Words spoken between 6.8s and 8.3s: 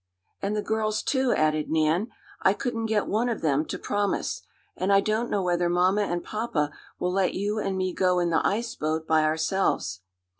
will let you and me go